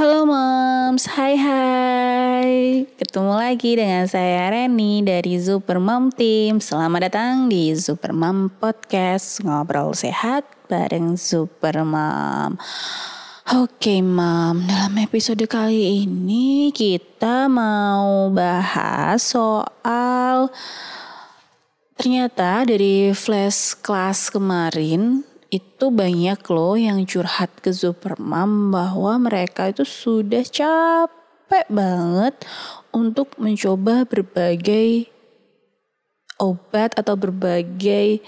[0.00, 2.88] Halo moms, hai hai.
[2.96, 6.56] Ketemu lagi dengan saya Reni dari Super Mom Team.
[6.56, 9.44] Selamat datang di Super Mom Podcast.
[9.44, 12.56] Ngobrol sehat bareng Super Mom.
[13.52, 20.48] Oke mam, dalam episode kali ini kita mau bahas soal
[22.00, 29.82] Ternyata dari flash class kemarin itu banyak loh yang curhat ke Supermam bahwa mereka itu
[29.82, 32.38] sudah capek banget
[32.94, 35.10] untuk mencoba berbagai
[36.40, 38.24] obat atau berbagai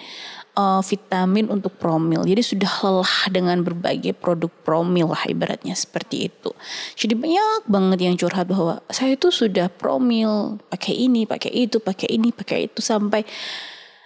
[0.59, 2.27] uh, vitamin untuk promil.
[2.27, 6.53] Jadi sudah lelah dengan berbagai produk promil lah ibaratnya seperti itu.
[6.95, 12.13] Jadi banyak banget yang curhat bahwa saya itu sudah promil, pakai ini, pakai itu, pakai
[12.13, 13.25] ini, pakai itu sampai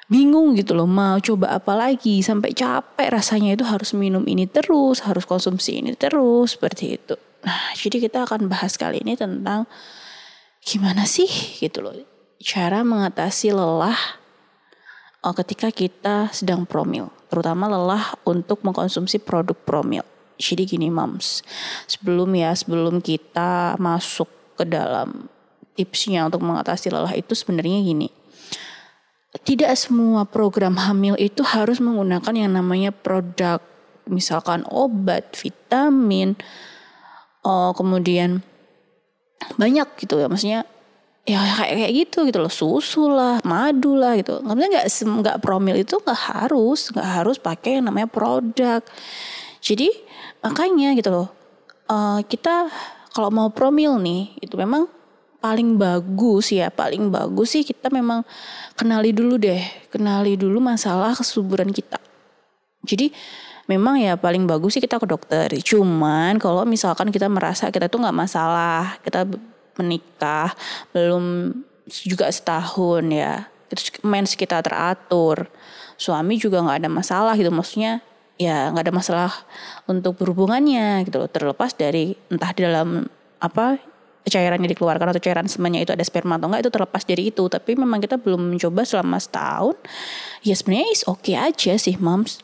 [0.06, 2.22] bingung gitu loh mau coba apa lagi?
[2.22, 7.14] Sampai capek rasanya itu harus minum ini terus harus konsumsi ini terus seperti itu.
[7.42, 9.66] Nah jadi kita akan bahas kali ini tentang
[10.62, 11.28] gimana sih
[11.62, 11.94] gitu loh
[12.42, 13.98] cara mengatasi lelah
[15.26, 17.10] oh, ketika kita sedang promil.
[17.26, 20.06] Terutama lelah untuk mengkonsumsi produk promil.
[20.36, 21.40] Jadi gini moms
[21.88, 25.32] sebelum ya sebelum kita masuk ke dalam
[25.72, 28.12] tipsnya untuk mengatasi lelah itu sebenarnya gini
[29.42, 33.60] tidak semua program hamil itu harus menggunakan yang namanya produk
[34.06, 36.38] misalkan obat, vitamin,
[37.42, 38.40] oh, kemudian
[39.58, 40.62] banyak gitu ya maksudnya
[41.26, 44.38] ya kayak kayak gitu gitu loh susu lah madu lah gitu.
[44.46, 48.80] Nggak nggak nggak promil itu nggak harus nggak harus pakai yang namanya produk.
[49.58, 49.90] Jadi
[50.40, 51.28] makanya gitu loh
[51.90, 52.70] uh, kita
[53.14, 54.86] kalau mau promil nih itu memang
[55.46, 58.26] paling bagus ya paling bagus sih kita memang
[58.74, 59.62] kenali dulu deh
[59.94, 62.02] kenali dulu masalah kesuburan kita.
[62.82, 63.14] Jadi
[63.70, 65.46] memang ya paling bagus sih kita ke dokter.
[65.62, 69.22] Cuman kalau misalkan kita merasa kita tuh nggak masalah kita
[69.78, 70.50] menikah
[70.90, 71.54] belum
[71.86, 75.46] juga setahun ya terus mens kita teratur
[75.94, 77.54] suami juga nggak ada masalah gitu.
[77.54, 78.02] Maksudnya
[78.34, 79.32] ya nggak ada masalah
[79.86, 81.30] untuk berhubungannya gitu loh.
[81.30, 83.06] Terlepas dari entah di dalam
[83.38, 83.78] apa
[84.26, 87.44] cairannya dikeluarkan atau cairan semuanya itu ada sperma atau enggak itu terlepas dari itu.
[87.46, 89.76] Tapi memang kita belum mencoba selama setahun
[90.42, 92.42] ya sebenarnya is oke okay aja sih moms.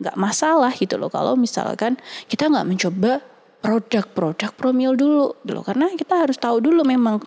[0.00, 1.98] Nggak masalah gitu loh kalau misalkan
[2.30, 3.12] kita nggak mencoba
[3.60, 7.20] produk-produk promil dulu dulu karena kita harus tahu dulu memang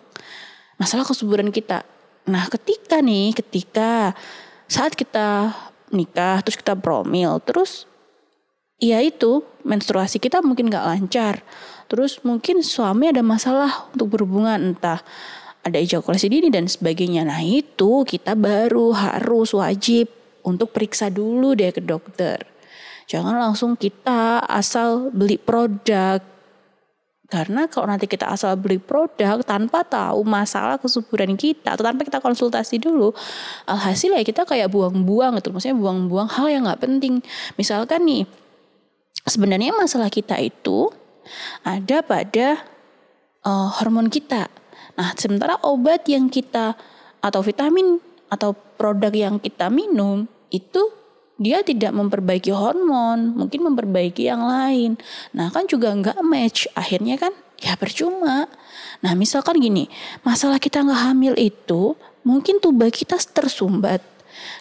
[0.81, 1.85] masalah kesuburan kita.
[2.27, 4.17] Nah ketika nih ketika
[4.65, 5.53] saat kita
[5.93, 7.85] nikah terus kita promil terus
[8.81, 11.43] ya itu menstruasi kita mungkin nggak lancar
[11.93, 14.97] Terus mungkin suami ada masalah untuk berhubungan entah
[15.61, 17.21] ada ejakulasi dini dan sebagainya.
[17.21, 20.09] Nah itu kita baru harus wajib
[20.41, 22.41] untuk periksa dulu deh ke dokter.
[23.05, 26.17] Jangan langsung kita asal beli produk.
[27.29, 32.21] Karena kalau nanti kita asal beli produk tanpa tahu masalah kesuburan kita atau tanpa kita
[32.25, 33.13] konsultasi dulu,
[33.69, 35.53] alhasil ya kita kayak buang-buang gitu.
[35.53, 37.21] Maksudnya buang-buang hal yang nggak penting.
[37.57, 38.25] Misalkan nih,
[39.27, 40.91] sebenarnya masalah kita itu
[41.63, 42.59] ada pada
[43.47, 44.51] uh, hormon kita.
[44.93, 46.75] Nah, sementara obat yang kita
[47.23, 47.97] atau vitamin
[48.27, 50.81] atau produk yang kita minum itu
[51.41, 55.01] dia tidak memperbaiki hormon, mungkin memperbaiki yang lain.
[55.33, 56.69] Nah, kan juga nggak match.
[56.77, 58.45] Akhirnya kan ya percuma.
[59.01, 59.89] Nah, misalkan gini,
[60.21, 64.03] masalah kita nggak hamil itu mungkin tubuh kita tersumbat.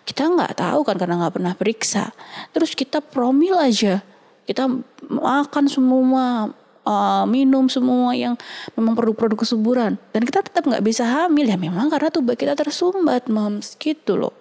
[0.08, 2.12] Kita nggak tahu kan karena nggak pernah periksa.
[2.56, 4.00] Terus kita promil aja
[4.46, 4.66] kita
[5.06, 6.50] makan semua
[6.86, 8.34] uh, minum semua yang
[8.74, 9.98] memang produk-produk kesuburan.
[10.10, 11.46] Dan kita tetap nggak bisa hamil.
[11.46, 14.34] Ya memang karena tubuh kita tersumbat moms gitu loh.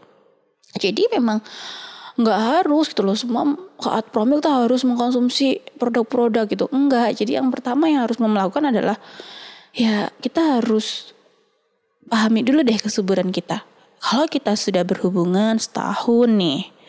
[0.77, 1.43] Jadi memang
[2.17, 3.15] nggak harus gitu loh.
[3.17, 6.65] Semua saat promil kita harus mengkonsumsi produk-produk gitu.
[6.73, 7.17] Enggak.
[7.17, 8.97] Jadi yang pertama yang harus melakukan adalah
[9.71, 11.15] ya kita harus
[12.09, 13.63] pahami dulu deh kesuburan kita.
[14.01, 16.80] Kalau kita sudah berhubungan setahun nih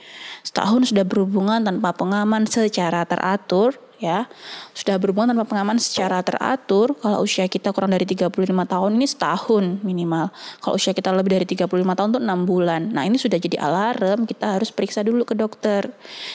[0.43, 4.27] setahun sudah berhubungan tanpa pengaman secara teratur ya.
[4.75, 9.65] Sudah berhubungan tanpa pengaman secara teratur kalau usia kita kurang dari 35 tahun ini setahun
[9.87, 10.35] minimal.
[10.59, 12.83] Kalau usia kita lebih dari 35 tahun itu 6 bulan.
[12.91, 15.87] Nah ini sudah jadi alarm kita harus periksa dulu ke dokter.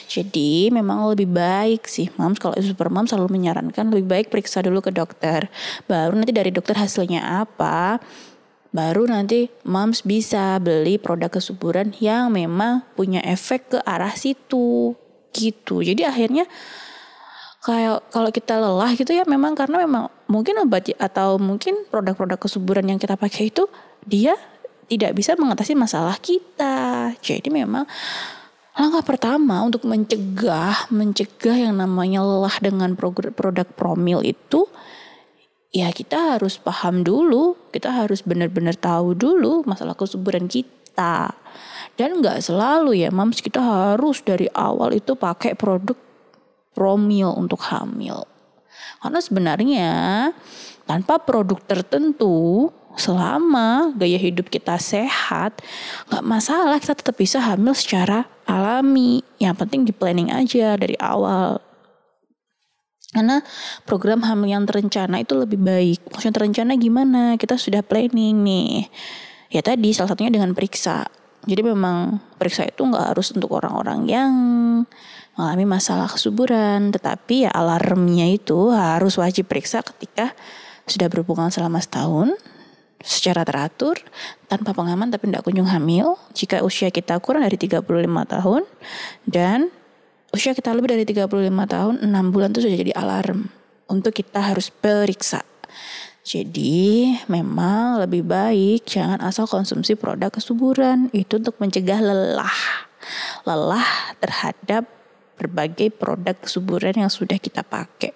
[0.07, 4.80] Jadi memang lebih baik sih moms kalau super mom selalu menyarankan lebih baik periksa dulu
[4.80, 5.51] ke dokter.
[5.86, 8.00] Baru nanti dari dokter hasilnya apa
[8.71, 14.95] baru nanti moms bisa beli produk kesuburan yang memang punya efek ke arah situ
[15.31, 15.83] gitu.
[15.83, 16.45] Jadi akhirnya
[17.63, 22.87] kayak kalau kita lelah gitu ya memang karena memang mungkin obat atau mungkin produk-produk kesuburan
[22.87, 23.67] yang kita pakai itu
[24.07, 24.39] dia
[24.87, 27.11] tidak bisa mengatasi masalah kita.
[27.19, 27.83] Jadi memang
[28.77, 34.69] Langkah pertama untuk mencegah mencegah yang namanya lelah dengan produk promil itu
[35.71, 41.33] ya kita harus paham dulu, kita harus benar-benar tahu dulu masalah kesuburan kita.
[41.97, 45.97] Dan nggak selalu ya, mams kita harus dari awal itu pakai produk
[46.77, 48.29] promil untuk hamil.
[49.01, 49.91] Karena sebenarnya
[50.85, 55.61] tanpa produk tertentu selama gaya hidup kita sehat,
[56.09, 59.21] nggak masalah kita tetap bisa hamil secara alami.
[59.37, 61.66] Yang penting di planning aja dari awal.
[63.07, 63.39] Karena
[63.88, 66.12] program hamil yang terencana itu lebih baik.
[66.12, 67.21] Maksudnya terencana gimana?
[67.39, 68.92] Kita sudah planning nih.
[69.48, 71.07] Ya tadi salah satunya dengan periksa.
[71.48, 74.31] Jadi memang periksa itu nggak harus untuk orang-orang yang
[75.39, 76.92] mengalami masalah kesuburan.
[76.92, 80.36] Tetapi ya alarmnya itu harus wajib periksa ketika
[80.83, 82.36] sudah berhubungan selama setahun
[83.03, 83.95] secara teratur
[84.50, 87.86] tanpa pengaman tapi tidak kunjung hamil jika usia kita kurang dari 35
[88.25, 88.63] tahun
[89.30, 89.69] dan
[90.31, 93.47] usia kita lebih dari 35 tahun 6 bulan itu sudah jadi alarm
[93.88, 95.44] untuk kita harus periksa.
[96.27, 102.59] Jadi memang lebih baik jangan asal konsumsi produk kesuburan itu untuk mencegah lelah.
[103.47, 103.88] Lelah
[104.19, 104.83] terhadap
[105.39, 108.12] berbagai produk kesuburan yang sudah kita pakai.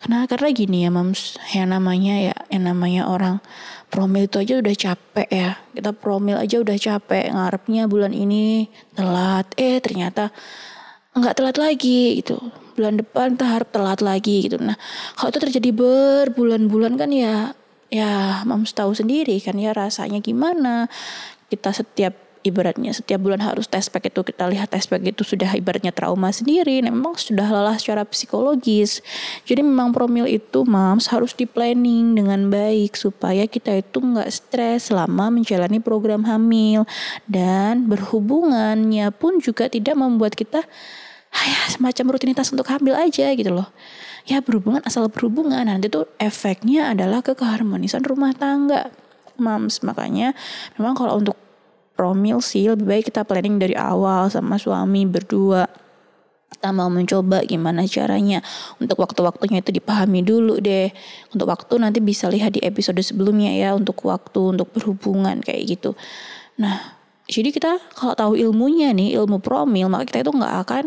[0.00, 3.38] Karena karena gini ya mams, yang namanya ya, yang namanya orang
[3.92, 5.50] promil itu aja udah capek ya.
[5.76, 9.46] Kita promil aja udah capek, ngarepnya bulan ini telat.
[9.60, 10.32] Eh ternyata
[11.16, 12.38] nggak telat lagi gitu.
[12.78, 14.56] Bulan depan kita harap telat lagi gitu.
[14.62, 14.78] Nah
[15.18, 17.52] kalau itu terjadi berbulan-bulan kan ya,
[17.90, 20.86] ya mams tahu sendiri kan ya rasanya gimana.
[21.50, 25.52] Kita setiap ibaratnya setiap bulan harus tes pack itu kita lihat tes pack itu sudah
[25.52, 29.04] ibaratnya trauma sendiri nah, memang sudah lelah secara psikologis.
[29.44, 34.88] Jadi memang promil itu mams harus di planning dengan baik supaya kita itu nggak stres
[34.88, 36.88] selama menjalani program hamil.
[37.28, 40.64] Dan berhubungannya pun juga tidak membuat kita
[41.30, 43.68] ya semacam rutinitas untuk hamil aja gitu loh.
[44.24, 45.68] Ya berhubungan asal berhubungan.
[45.68, 48.88] Nanti tuh efeknya adalah ke keharmonisan rumah tangga
[49.36, 49.84] mams.
[49.84, 50.32] Makanya
[50.80, 51.36] memang kalau untuk
[52.00, 52.64] promil sih.
[52.64, 55.68] Lebih baik kita planning dari awal sama suami berdua.
[56.48, 58.40] Kita mau mencoba gimana caranya.
[58.80, 60.88] Untuk waktu-waktunya itu dipahami dulu deh.
[61.36, 63.76] Untuk waktu nanti bisa lihat di episode sebelumnya ya.
[63.76, 65.92] Untuk waktu untuk berhubungan kayak gitu.
[66.56, 66.96] Nah
[67.28, 70.84] jadi kita kalau tahu ilmunya nih ilmu promil maka kita itu nggak akan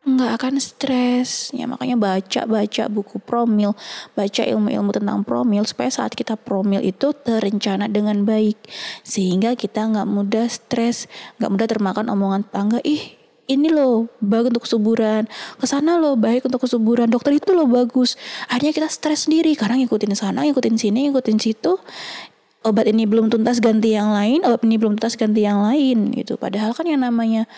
[0.00, 1.52] nggak akan stres.
[1.52, 3.76] Ya makanya baca baca buku promil.
[4.16, 8.56] Baca ilmu-ilmu tentang promil supaya saat kita promil itu terencana dengan baik.
[9.04, 11.04] Sehingga kita nggak mudah stres
[11.36, 13.20] nggak mudah termakan omongan tangga ih
[13.50, 15.26] ini loh bagus untuk kesuburan.
[15.58, 17.10] Ke sana loh baik untuk kesuburan.
[17.10, 18.14] Dokter itu loh bagus.
[18.46, 19.58] Akhirnya kita stres sendiri.
[19.58, 21.76] Karena ngikutin sana ngikutin sini ngikutin situ.
[22.60, 24.46] Obat ini belum tuntas ganti yang lain.
[24.46, 26.38] Obat ini belum tuntas ganti yang lain gitu.
[26.38, 27.50] Padahal kan yang namanya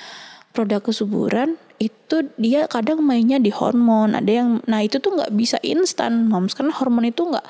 [0.56, 4.14] produk kesuburan itu dia kadang mainnya di hormon.
[4.14, 7.42] Ada yang nah itu tuh nggak bisa instan moms karena hormon itu nggak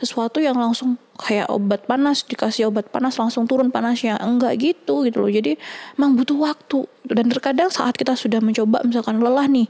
[0.00, 4.20] sesuatu yang langsung kayak obat panas dikasih obat panas langsung turun panasnya.
[4.20, 5.32] Enggak gitu gitu loh.
[5.32, 5.56] Jadi
[5.96, 6.84] emang butuh waktu.
[7.08, 9.66] Dan terkadang saat kita sudah mencoba misalkan lelah nih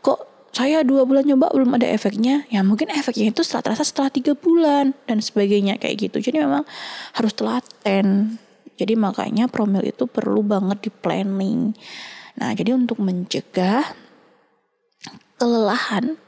[0.00, 2.46] kok saya dua bulan nyoba belum ada efeknya?
[2.48, 6.22] Ya mungkin efeknya itu setelah terasa setelah tiga bulan dan sebagainya kayak gitu.
[6.22, 6.62] Jadi memang
[7.14, 8.38] harus telaten.
[8.78, 11.74] Jadi makanya promil itu perlu banget di planning
[12.38, 13.82] Nah, jadi untuk mencegah
[15.38, 16.18] kelelahan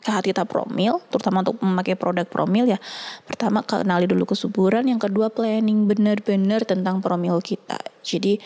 [0.00, 2.80] saat kita promil, terutama untuk memakai produk promil ya,
[3.28, 7.76] pertama kenali dulu kesuburan, yang kedua planning benar-benar tentang promil kita.
[8.00, 8.40] Jadi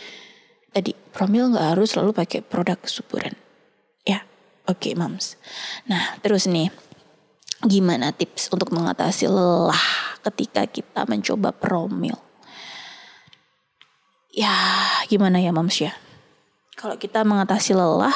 [0.75, 3.38] tadi promil nggak harus selalu pakai produk kesuburan.
[4.02, 4.26] Ya,
[4.66, 5.38] oke okay, mams.
[5.87, 6.75] Nah, terus nih,
[7.62, 12.18] gimana tips untuk mengatasi lelah ketika kita mencoba promil?
[14.35, 14.50] Ya,
[15.06, 15.94] gimana ya mams ya?
[16.75, 18.14] Kalau kita mengatasi lelah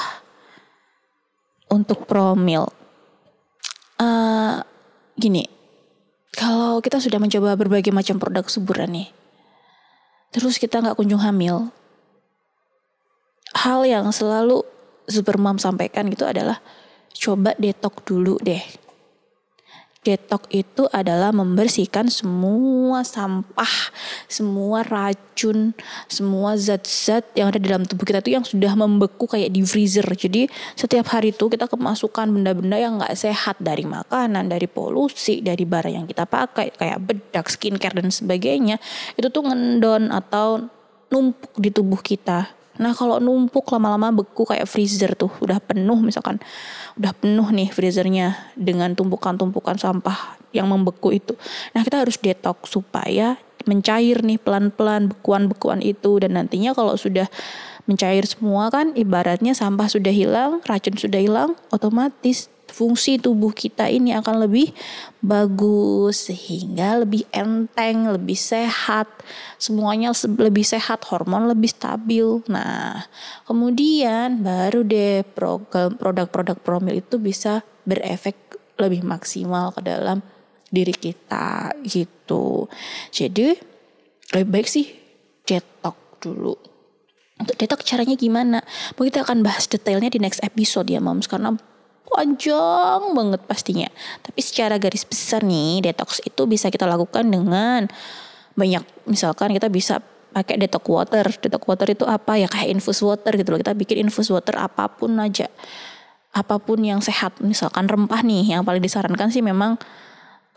[1.71, 2.69] untuk promil.
[3.99, 4.63] Uh,
[5.19, 5.51] gini,
[6.35, 9.09] kalau kita sudah mencoba berbagai macam produk kesuburan nih,
[10.31, 11.75] terus kita nggak kunjung hamil,
[13.59, 14.63] hal yang selalu
[15.09, 16.61] Supermom sampaikan gitu adalah
[17.17, 18.61] coba detok dulu deh
[20.09, 23.93] Detox itu adalah membersihkan semua sampah,
[24.25, 25.77] semua racun,
[26.09, 30.09] semua zat-zat yang ada dalam tubuh kita itu yang sudah membeku kayak di freezer.
[30.09, 35.69] Jadi setiap hari itu kita kemasukan benda-benda yang nggak sehat dari makanan, dari polusi, dari
[35.69, 38.81] barang yang kita pakai kayak bedak, skincare dan sebagainya.
[39.13, 40.73] Itu tuh ngendon atau
[41.13, 42.58] numpuk di tubuh kita.
[42.79, 46.39] Nah kalau numpuk lama-lama beku kayak freezer tuh udah penuh misalkan
[46.99, 51.35] udah penuh nih freezernya dengan tumpukan-tumpukan sampah yang membeku itu.
[51.75, 53.37] Nah kita harus detox supaya
[53.69, 57.29] mencair nih pelan-pelan bekuan-bekuan itu dan nantinya kalau sudah
[57.85, 64.15] mencair semua kan ibaratnya sampah sudah hilang, racun sudah hilang, otomatis fungsi tubuh kita ini
[64.15, 64.71] akan lebih
[65.25, 69.09] bagus sehingga lebih enteng, lebih sehat,
[69.57, 72.45] semuanya lebih sehat, hormon lebih stabil.
[72.47, 73.09] Nah,
[73.49, 75.25] kemudian baru deh
[75.99, 78.37] produk-produk promil itu bisa berefek
[78.79, 80.23] lebih maksimal ke dalam
[80.69, 82.69] diri kita gitu.
[83.11, 83.57] Jadi
[84.37, 84.87] lebih baik sih
[85.49, 86.55] detox dulu.
[87.39, 88.59] Untuk detox caranya gimana?
[88.99, 91.55] Mungkin kita akan bahas detailnya di next episode ya moms karena
[92.11, 93.89] panjang banget pastinya.
[94.25, 97.87] Tapi secara garis besar nih, detox itu bisa kita lakukan dengan
[98.59, 98.83] banyak.
[99.07, 100.01] Misalkan kita bisa
[100.33, 101.27] pakai detox water.
[101.29, 103.59] Detox water itu apa ya kayak infus water gitu loh.
[103.61, 105.47] Kita bikin infus water apa pun aja.
[106.33, 107.39] Apa pun yang sehat.
[107.45, 109.81] Misalkan rempah nih yang paling disarankan sih memang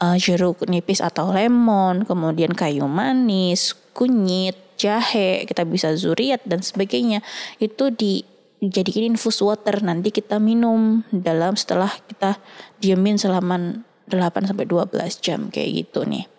[0.02, 7.22] uh, jeruk nipis atau lemon, kemudian kayu manis, kunyit, jahe, kita bisa zuriat dan sebagainya.
[7.62, 8.26] Itu di
[8.62, 12.38] jadikan infus water nanti kita minum dalam setelah kita
[12.78, 16.30] diemin selama 8 sampai 12 jam kayak gitu nih.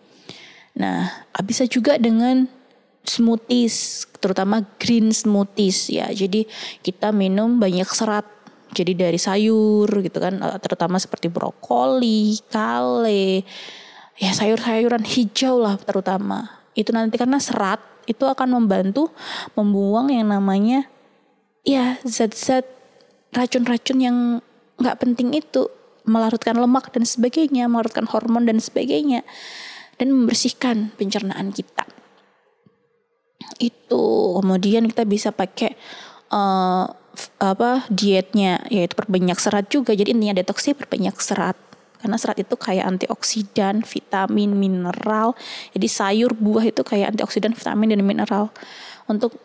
[0.79, 2.47] Nah, bisa juga dengan
[3.03, 6.07] smoothies, terutama green smoothies ya.
[6.15, 6.47] Jadi
[6.81, 8.25] kita minum banyak serat.
[8.73, 13.45] Jadi dari sayur gitu kan, eh, terutama seperti brokoli, kale,
[14.17, 16.63] ya sayur-sayuran hijau lah terutama.
[16.73, 19.13] Itu nanti karena serat itu akan membantu
[19.59, 20.89] membuang yang namanya
[21.63, 22.67] ya zat-zat
[23.33, 24.17] racun-racun yang
[24.77, 25.71] nggak penting itu
[26.03, 29.23] melarutkan lemak dan sebagainya, melarutkan hormon dan sebagainya
[29.97, 31.87] dan membersihkan pencernaan kita.
[33.63, 35.79] Itu kemudian kita bisa pakai
[36.35, 36.91] uh,
[37.39, 39.95] apa dietnya yaitu perbanyak serat juga.
[39.95, 41.55] Jadi intinya detox sih perbanyak serat.
[42.03, 45.39] Karena serat itu kayak antioksidan, vitamin, mineral.
[45.71, 48.51] Jadi sayur, buah itu kayak antioksidan, vitamin dan mineral
[49.07, 49.39] untuk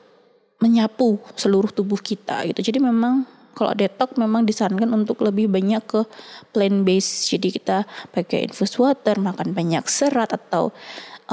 [0.58, 2.60] menyapu seluruh tubuh kita gitu.
[2.74, 3.26] Jadi memang
[3.58, 6.06] kalau detox memang disarankan untuk lebih banyak ke
[6.54, 7.34] plant based.
[7.34, 10.70] Jadi kita pakai infus water, makan banyak serat atau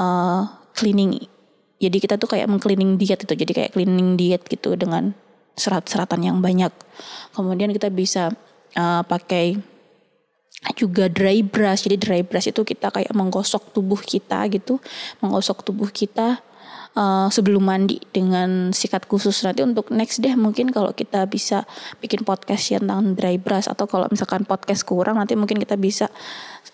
[0.01, 1.21] uh, cleaning.
[1.77, 3.33] Jadi kita tuh kayak mengcleaning diet itu.
[3.37, 5.13] Jadi kayak cleaning diet gitu dengan
[5.53, 6.73] serat-seratan yang banyak.
[7.37, 8.33] Kemudian kita bisa
[8.73, 9.61] uh, pakai
[10.73, 11.85] juga dry brush.
[11.85, 14.81] Jadi dry brush itu kita kayak menggosok tubuh kita gitu,
[15.21, 16.41] menggosok tubuh kita
[16.95, 19.43] uh, sebelum mandi dengan sikat khusus.
[19.45, 21.67] Nanti untuk next deh mungkin kalau kita bisa
[22.01, 26.09] bikin podcast ya tentang dry brush atau kalau misalkan podcast kurang nanti mungkin kita bisa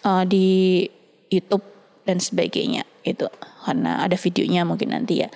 [0.06, 0.86] uh, di
[1.28, 1.66] YouTube
[2.06, 3.26] dan sebagainya itu
[3.66, 5.30] karena ada videonya mungkin nanti ya.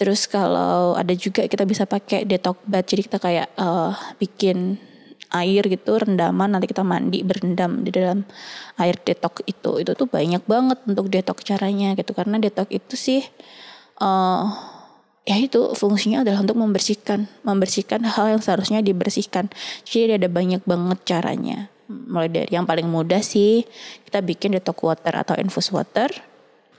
[0.00, 2.88] Terus kalau ada juga kita bisa pakai detox bath.
[2.88, 4.80] Jadi kita kayak uh, bikin
[5.28, 6.56] air gitu rendaman.
[6.56, 8.24] Nanti kita mandi berendam di dalam
[8.80, 9.76] air detox itu.
[9.76, 12.16] Itu tuh banyak banget untuk detox caranya gitu.
[12.16, 13.20] Karena detox itu sih
[14.00, 14.44] uh,
[15.28, 19.52] ya itu fungsinya adalah untuk membersihkan membersihkan hal yang seharusnya dibersihkan.
[19.86, 21.70] Jadi ada banyak banget caranya.
[21.86, 23.66] Mulai dari yang paling mudah sih
[24.08, 26.10] kita bikin detox water atau infus water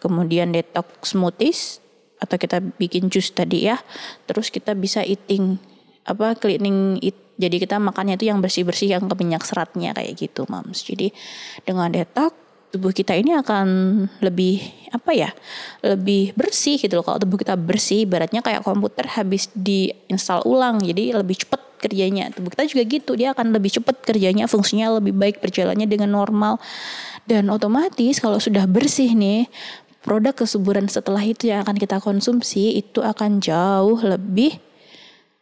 [0.02, 1.78] kemudian detox smoothies
[2.18, 3.78] atau kita bikin jus tadi ya.
[4.26, 5.62] Terus kita bisa eating
[6.04, 7.16] apa cleaning it.
[7.42, 10.86] Jadi kita makannya itu yang bersih bersih yang keminyak seratnya kayak gitu mams.
[10.86, 11.10] Jadi
[11.66, 12.38] dengan detox
[12.72, 13.68] tubuh kita ini akan
[14.24, 14.64] lebih
[14.96, 15.30] apa ya
[15.84, 17.06] lebih bersih gitu loh.
[17.06, 22.32] Kalau tubuh kita bersih ibaratnya kayak komputer habis diinstal ulang jadi lebih cepat kerjanya.
[22.32, 26.58] Tubuh kita juga gitu dia akan lebih cepat kerjanya fungsinya lebih baik berjalannya dengan normal.
[27.28, 29.52] Dan otomatis kalau sudah bersih nih
[30.02, 34.58] produk kesuburan setelah itu yang akan kita konsumsi itu akan jauh lebih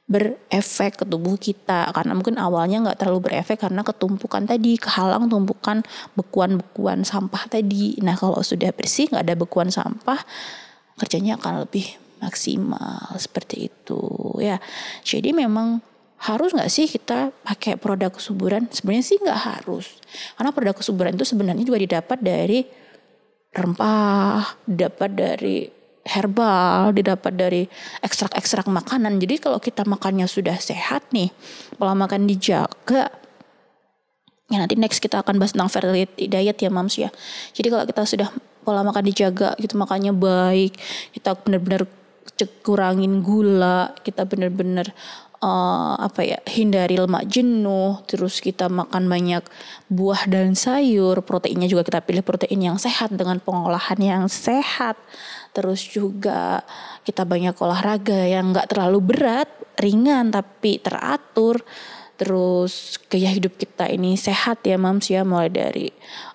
[0.10, 1.94] berefek ke tubuh kita.
[1.94, 5.86] Karena mungkin awalnya nggak terlalu berefek karena ketumpukan tadi kehalang tumpukan
[6.18, 7.96] bekuan-bekuan sampah tadi.
[8.02, 10.18] Nah kalau sudah bersih nggak ada bekuan sampah
[10.98, 11.86] kerjanya akan lebih
[12.26, 13.14] maksimal.
[13.22, 14.02] Seperti itu
[14.42, 14.58] ya.
[15.06, 15.80] Jadi memang
[16.20, 18.68] harus nggak sih kita pakai produk kesuburan?
[18.74, 20.02] Sebenarnya sih nggak harus.
[20.36, 22.66] Karena produk kesuburan itu sebenarnya juga didapat dari
[23.50, 25.79] rempah dapat dari
[26.10, 27.64] herbal, didapat dari
[28.02, 29.22] ekstrak-ekstrak makanan.
[29.22, 31.30] Jadi kalau kita makannya sudah sehat nih,
[31.78, 33.14] pola makan dijaga,
[34.50, 37.14] ya nanti next kita akan bahas tentang fertility diet ya mams ya.
[37.54, 38.30] Jadi kalau kita sudah
[38.66, 40.74] pola makan dijaga, gitu makannya baik,
[41.14, 41.86] kita benar-benar
[42.64, 44.96] kurangin gula, kita benar-benar
[45.44, 49.44] uh, apa ya hindari lemak jenuh terus kita makan banyak
[49.92, 55.00] buah dan sayur proteinnya juga kita pilih protein yang sehat dengan pengolahan yang sehat
[55.54, 56.62] terus juga
[57.04, 61.64] kita banyak olahraga yang nggak terlalu berat ringan tapi teratur.
[62.20, 65.24] Terus gaya hidup kita ini sehat ya mams ya.
[65.24, 65.88] Mulai dari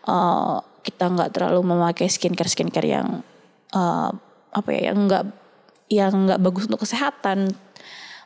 [0.09, 3.21] uh, kita nggak terlalu memakai skincare skincare yang
[3.77, 4.11] uh,
[4.51, 5.25] apa ya yang nggak
[5.93, 7.53] yang nggak bagus untuk kesehatan.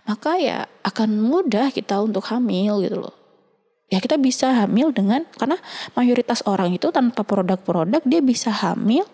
[0.07, 3.15] Maka ya akan mudah kita untuk hamil gitu loh.
[3.91, 5.59] Ya kita bisa hamil dengan karena
[5.99, 9.09] mayoritas orang itu tanpa produk-produk dia bisa hamil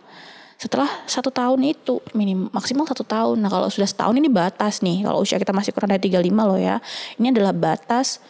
[0.55, 3.43] setelah satu tahun itu minim maksimal satu tahun.
[3.43, 5.05] Nah kalau sudah setahun ini batas nih.
[5.05, 6.79] Kalau usia kita masih kurang dari 35 loh ya.
[7.19, 8.23] Ini adalah batas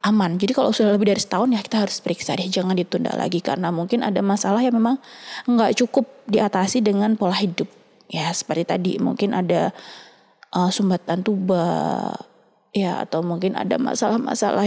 [0.00, 0.40] aman.
[0.40, 2.48] Jadi kalau sudah lebih dari setahun ya kita harus periksa deh.
[2.48, 4.96] Jangan ditunda lagi karena mungkin ada masalah yang memang
[5.44, 7.68] nggak cukup diatasi dengan pola hidup.
[8.10, 9.74] Ya seperti tadi mungkin ada
[10.54, 12.14] uh, sumbatan tuba
[12.70, 14.66] ya atau mungkin ada masalah-masalah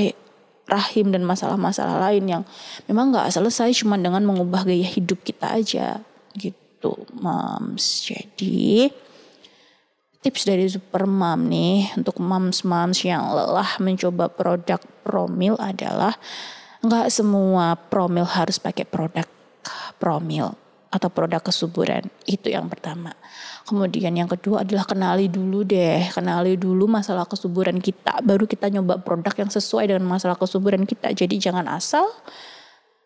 [0.67, 2.43] rahim dan masalah-masalah lain yang
[2.87, 5.99] memang nggak selesai cuma dengan mengubah gaya hidup kita aja
[6.35, 6.62] gitu
[7.15, 8.91] moms jadi
[10.23, 16.15] tips dari super mom nih untuk moms moms yang lelah mencoba produk promil adalah
[16.83, 19.27] nggak semua promil harus pakai produk
[19.99, 20.55] promil
[20.93, 22.05] atau produk kesuburan.
[22.29, 23.17] Itu yang pertama.
[23.65, 29.01] Kemudian yang kedua adalah kenali dulu deh, kenali dulu masalah kesuburan kita, baru kita nyoba
[29.01, 31.09] produk yang sesuai dengan masalah kesuburan kita.
[31.17, 32.05] Jadi jangan asal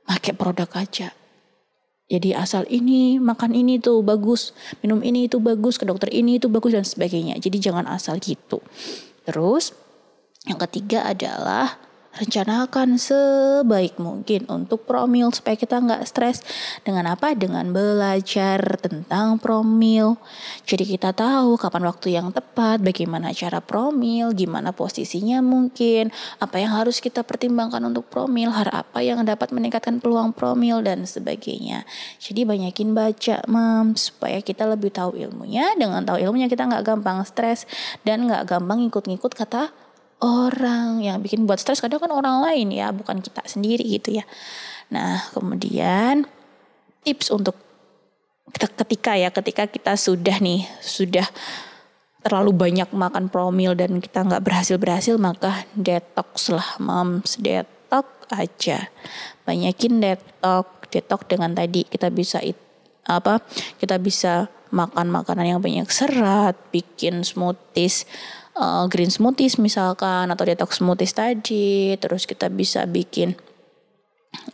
[0.04, 1.16] pakai produk aja.
[2.08, 6.48] Jadi asal ini makan ini tuh bagus, minum ini itu bagus, ke dokter ini itu
[6.48, 7.36] bagus dan sebagainya.
[7.36, 8.64] Jadi jangan asal gitu.
[9.28, 9.76] Terus
[10.48, 11.76] yang ketiga adalah
[12.18, 16.42] rencanakan sebaik mungkin untuk promil supaya kita nggak stres.
[16.82, 17.38] Dengan apa?
[17.38, 20.18] Dengan belajar tentang promil.
[20.66, 26.10] Jadi kita tahu kapan waktu yang tepat bagaimana cara promil gimana posisinya mungkin
[26.42, 31.06] apa yang harus kita pertimbangkan untuk promil hal apa yang dapat meningkatkan peluang promil dan
[31.06, 31.86] sebagainya.
[32.18, 35.78] Jadi banyakin baca mam supaya kita lebih tahu ilmunya.
[35.78, 37.70] Dengan tahu ilmunya kita nggak gampang stres
[38.02, 39.87] dan nggak gampang ngikut-ngikut kata
[40.22, 44.26] orang yang bikin buat stres kadang kan orang lain ya bukan kita sendiri gitu ya.
[44.90, 46.26] Nah kemudian
[47.06, 47.56] tips untuk
[48.56, 51.28] ketika ya ketika kita sudah nih sudah
[52.26, 58.90] terlalu banyak makan promil dan kita nggak berhasil berhasil maka detox lah moms detox aja.
[59.46, 62.58] Banyakin detox detox dengan tadi kita bisa it,
[63.06, 63.44] apa
[63.78, 68.04] kita bisa makan makanan yang banyak serat bikin smoothies
[68.58, 71.96] uh, green smoothies misalkan atau detox smoothies tadi.
[72.02, 73.38] Terus kita bisa bikin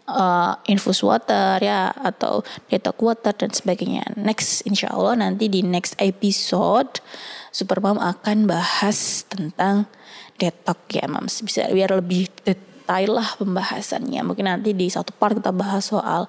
[0.07, 4.03] uh, infus water ya atau detox water dan sebagainya.
[4.19, 6.99] Next insya Allah nanti di next episode
[7.53, 9.85] Supermom akan bahas tentang
[10.41, 14.25] detox ya mams bisa biar lebih detail lah pembahasannya.
[14.25, 16.25] Mungkin nanti di satu part kita bahas soal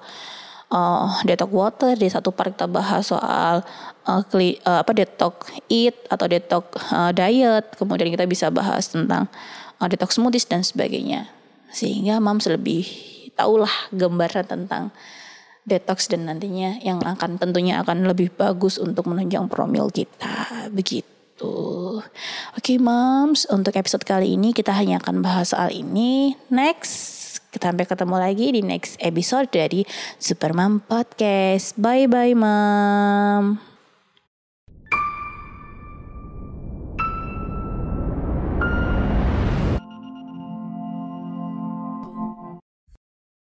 [0.75, 3.63] uh, detox water di satu part kita bahas soal
[4.03, 7.71] uh, kli, uh, apa detox eat atau detox uh, diet.
[7.79, 9.31] Kemudian kita bisa bahas tentang
[9.79, 11.31] uh, detox smoothies dan sebagainya.
[11.71, 12.83] Sehingga mams lebih
[13.39, 14.91] tahulah gambaran tentang
[15.65, 20.69] detox dan nantinya yang akan tentunya akan lebih bagus untuk menunjang promil kita.
[20.69, 21.11] Begitu.
[21.35, 22.03] Oke
[22.55, 26.37] okay, moms, untuk episode kali ini kita hanya akan bahas soal ini.
[26.47, 27.14] Next,
[27.59, 29.83] sampai ketemu lagi di next episode dari
[30.19, 31.75] Supermam Podcast.
[31.79, 33.74] Bye bye, Mam.